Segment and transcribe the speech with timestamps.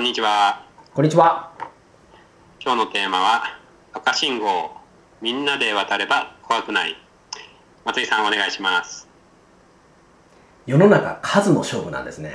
[0.00, 0.64] こんにちは。
[0.94, 1.52] こんにちは。
[2.58, 3.42] 今日のテーマは
[3.92, 4.70] 赤信号
[5.20, 6.96] みんなで渡れば怖くない。
[7.84, 9.10] 松井さんお願いします。
[10.64, 12.32] 世の中数の勝負なんですね。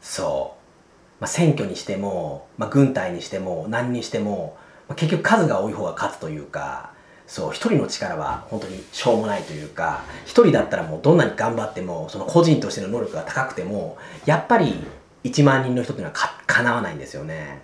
[0.00, 1.20] そう。
[1.20, 4.56] まあ、選挙にしても、まあ、軍隊にしても、何にしても、
[4.88, 6.94] まあ、結局数が多い方が勝つというか、
[7.26, 14.82] そう、一人の力は本当にしょうもないというか、一人だったらもうどんなに頑張っても、その個人としての能力が高くても、やっぱり
[15.24, 17.62] 1万人の人っていうのはか叶わないんですよね。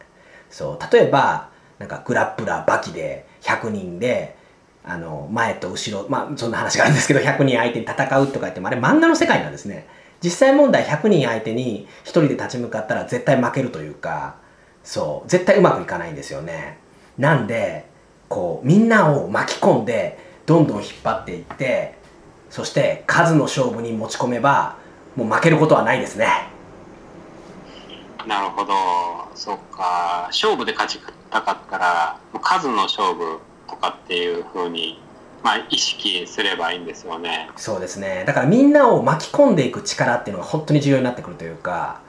[0.51, 4.37] そう、例えば、なんかグラップラーバキで100人で、
[4.85, 9.87] あの、前と後ろ、まあ、そんな話があるんですけど、100人相手に戦うとか言っても、あれ漫画の世界なんですね。
[10.23, 14.37] 実際問題100人相手に1人で立ち向かったら絶対負けるというか、
[14.83, 16.79] そう、絶対うまくいかないんですよね。
[17.19, 17.87] なんで、
[18.29, 21.95] こう、みんなを巻き込んで、どんどん引っ張っていって、
[22.49, 24.77] そして数の勝負に持ち込めば、
[25.15, 26.48] もう負けることはないですね。
[28.29, 28.75] なるほど。
[29.35, 30.27] そっか。
[30.27, 31.01] 勝負で勝ち
[31.31, 35.01] たかったら、数の勝負とかっていうふうに、
[35.43, 37.49] まあ、意識すればいいんですよね。
[37.57, 38.25] そうですね。
[38.27, 42.03] だからみんなを巻き込んでいく力っていうのが本当に重要になってくるというか、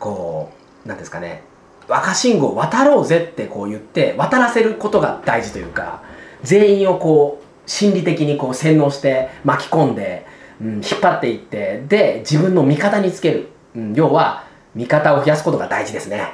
[0.00, 0.50] こ
[0.84, 1.44] う、なんですかね、
[1.88, 6.02] 赤信号渡ろうぜってこう言って、渡らせることが大事というか、
[6.42, 10.26] 全員をこう、心理的にこう洗脳して巻き込んで、
[10.60, 13.50] うん、引っ張っていって、で、自分の味方につける。
[13.76, 16.32] うん、要は、味方を増やすことが大事ですね。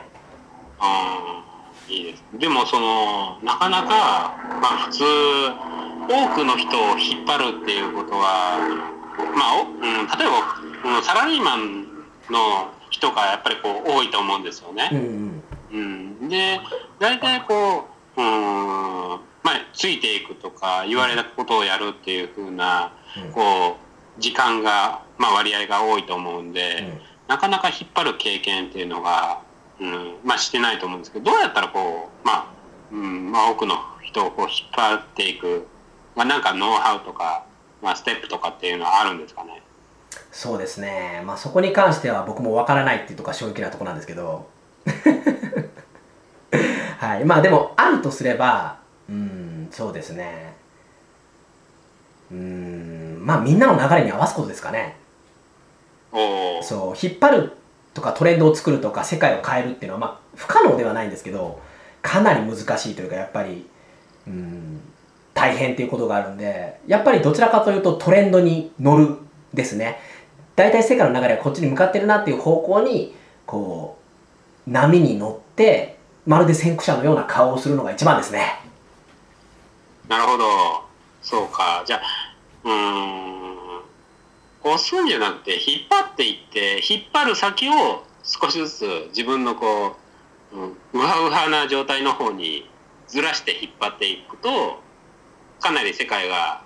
[1.89, 2.25] うん、いいです。
[2.39, 5.05] でも、その、なかなか、まあ、普通、
[6.09, 8.59] 多くの人を引っ張るっていうことは、
[9.34, 11.84] まあ、おうん、例えば、うんサラリーマン
[12.31, 14.89] の人がやっぱりこう多いと思うんですよね。
[14.93, 16.17] うんうん。
[16.23, 16.61] うん、で
[16.98, 18.27] 大体こう、うん
[19.43, 23.87] まあ、ついていくとか言われたことをやるっていう風な、うんこう
[24.19, 29.41] 時間が、まあ、割合が多いと思うんで、うんなかなか引っ張る経験っていうのが、
[29.80, 32.46] うんまあ、してないと思うんですけどどうやったらこう、まあ
[32.92, 35.66] うんまあ、多くの人をこう引っ張っていく、
[36.14, 37.44] まあ、なんかノウハウとか、
[37.82, 39.62] まあ、ステップとかっていうのはあるんですかね？
[40.32, 41.22] そうですね。
[41.26, 44.48] まあそこに関しては僕もわからないっていうところが正直なとこなんですけど。
[46.98, 47.25] はい。
[47.25, 48.78] まあでも、あるとすれば、
[49.09, 50.56] うん、そうですね。
[52.31, 54.97] うん、まあみんなの流れに合わすことですかね。
[56.62, 57.53] そう、引っ張る
[57.94, 61.61] とかトレンドを作るとか世界を変えるっていうのは、まあ不可能ではないんですけど、
[62.03, 63.67] かなり難しいというか、やっぱり、
[64.27, 64.81] うん、
[65.34, 69.16] 大変っていうことがあるんで、やっぱりどちらかというとトレンドに乗る
[69.55, 69.99] ですね。
[70.55, 73.15] 大体世界の流れはこっちに向かってるなっていう方向に、
[73.45, 73.99] こ
[74.66, 78.61] う、波に乗って、まるで先駆者のような顔をするのが一番ですね。
[80.09, 80.45] なるほど。
[81.22, 81.83] そうか。
[81.87, 82.00] じゃあ、
[82.65, 84.75] うーん。
[84.75, 89.97] 押すんじゃなくて、引っ張っていって、引っ張る先を少しずつ自分のこ
[90.53, 92.69] う、うん、うわうわな状態の方に
[93.09, 94.81] ずらして引っ張っていくと、
[95.60, 96.62] かなり世界が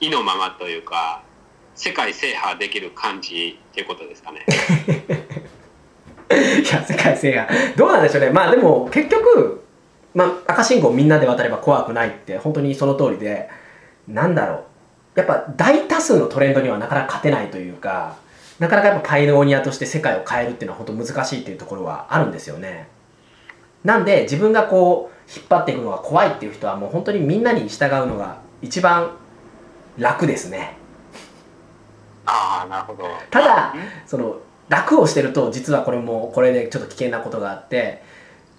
[0.00, 1.22] 意のままというか、
[1.74, 4.44] 世界制覇できる感じっていうことですかね。
[6.32, 7.76] いや、世界制覇。
[7.76, 8.30] どうなんでしょうね。
[8.30, 9.64] まあでも、結局、
[10.14, 13.48] まあ、赤信号みんなで渡れば怖くないって、本当にその通りで、
[14.08, 14.64] なんだろう。
[15.14, 18.16] やっぱ大多数のトレンドにはなかなか勝てないというか、
[18.58, 22.88] なかなかやっぱパイオニアとして世界を変えるっていうのは本当難しいっていうところはあるんですよね。
[23.84, 29.12] なんで、自分がこう、引っ張っていくのが怖いっていう人はもう本当にみんなに従うのが一番
[29.98, 30.76] 楽ですね。
[32.26, 33.04] ああ、なるほど。
[33.30, 34.36] ただうんその
[34.68, 38.02] 楽をしてると実はこれもこれでちょっと危険なことがあって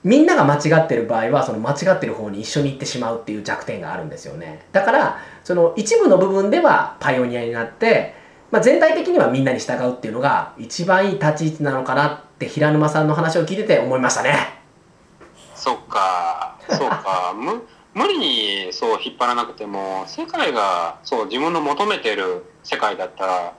[0.04, 4.66] みんなが間違ってる場合はその間違ってる方に一緒に行ってしまうっていう弱点があるんですよね。
[4.72, 8.14] だからその一部の部分ではパイオニアになって、
[8.52, 14.64] まあ、全体的にはみんなに従うっていうのが一番いい立ち位置なのかなって平沼さんの話を聞いてて思いましたね。
[15.56, 23.54] そっか、そうか、 む無理にそう引っ張らなくても、世界がそう自分の求めてる世界だったら、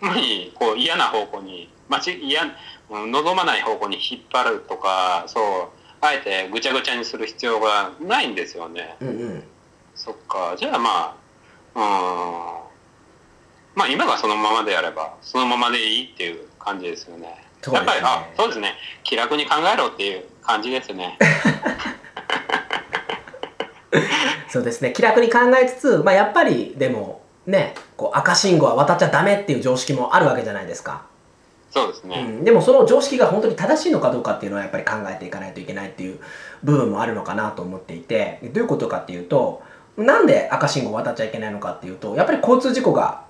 [0.00, 2.42] 無理にこう嫌な方向に、間違嫌
[2.90, 5.42] うん望まない方向に引っ張るとか、そう、
[6.00, 8.96] あえてぐちゃぐちゃにする必要がないんですよね。
[9.00, 9.42] うんうん。
[9.94, 11.16] そっか、じゃあま
[11.74, 11.82] あ、うん、
[13.74, 17.42] まあ今がそのままであれば、そのままでいいっていう感じですよね。
[17.72, 18.74] やっぱり、あ、そうですね。
[19.02, 21.18] 気楽に考えろっていう感じですね。
[24.50, 24.92] そうですね。
[24.92, 31.06] 気楽に考えつつ、まあ、やっぱりでもねこう赤信号は渡っちゃダメっていう常識もあるわけじゃないですか
[31.74, 32.24] そうですね。
[32.38, 36.20] うん、でもその常識が本当に正しいのかどうかっていうのはやっぱり考えていかないといけないっていう
[36.62, 39.60] 部分もあるのかなと思っていてどういうことかっていうと
[39.96, 43.24] なんで赤信号を渡っちゃいけないのかっていうとやっぱり交通事故が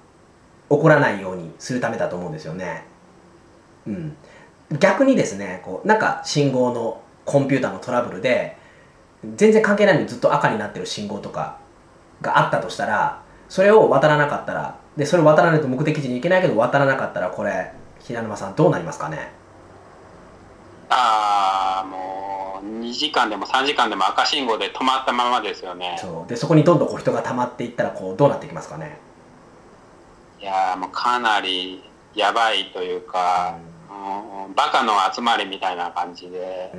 [0.69, 2.85] 起こらないようにするためだと思うんですよね。
[3.87, 4.17] うん、
[4.79, 8.59] 逆にですねこうなんか信号のコンピューターのトラブルで
[9.37, 11.59] 全然関係ないのにずっと赤になってる信号とか
[12.21, 17.73] があったとしたらそれを渡らなかったらでそれを渡らないと目的地に行けないけど渡らなかったらこれ
[18.07, 19.33] 平沼さんどうなりますかね？
[20.91, 25.97] ああもう2時間でも3時間でも赤信号で止まったままですよね。
[26.01, 26.29] そう。
[26.29, 28.99] でそこにどんどんこう人が溜まっていったらこうどうなっていきますかね？
[30.41, 31.83] いやーもうかなり
[32.15, 33.57] やばいというか、
[33.89, 36.71] うん、バカの集まりみたいな感じで、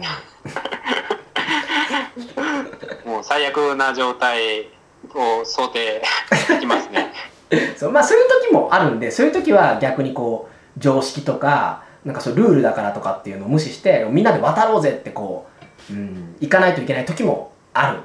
[3.06, 4.70] もう最悪な状態
[5.14, 6.04] を想定
[6.48, 7.12] できますね。
[7.76, 15.48] そうまあそういう時もあるんでそういう時は逆にこう常識とかなんかそうルールだからとかっていうのを無視してみんなで渡ろうぜってこ
[15.90, 18.00] う、うん、行かないといけない時もある。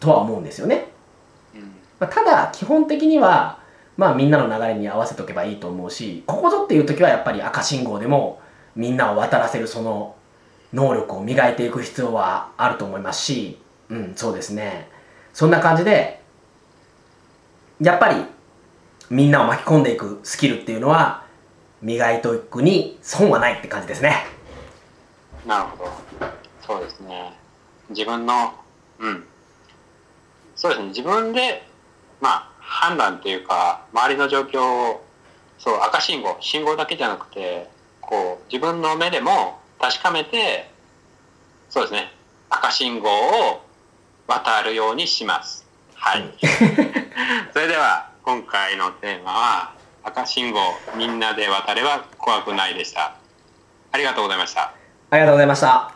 [0.00, 0.88] とは思うんですよね、
[1.54, 1.60] うん。
[1.98, 3.60] まあ、ただ基本的には
[3.96, 8.40] まあみんなの流れに合わせとけばいいと思うしここぞっていう時はやっぱり赤信号でも
[8.74, 10.16] みんなを渡らせるその
[10.72, 13.58] 能力を磨いていく必要はあると思いますし
[13.88, 14.88] うんそうですね。
[15.32, 16.22] そんな感じで
[17.80, 18.16] やっぱり
[19.10, 21.24] みんなを巻き込んでいくスキルっていうのは
[21.82, 24.24] 磨いていくに損はないって感じですね。
[25.46, 25.90] なるほど。
[26.66, 27.32] そうですね。
[27.90, 28.54] 自分の
[28.98, 29.24] うん。
[30.54, 30.88] そうですね。
[30.88, 31.62] 自分で
[32.20, 35.04] まあ判断っていうか周りの状況を
[35.58, 37.68] そう赤信号信号だけじゃなくて
[38.00, 40.70] こう自分の目でも確かめて
[41.68, 42.12] そうですね。
[42.48, 43.62] 赤信号を
[44.26, 45.66] 渡るようにします。
[45.94, 46.32] はい。
[47.52, 49.75] それでは今回のテーマは
[50.06, 50.60] 赤信号
[50.96, 53.16] みんなで渡れば怖くないでした。
[53.90, 54.72] ありがとうございました。
[55.10, 55.95] ありがとうございました。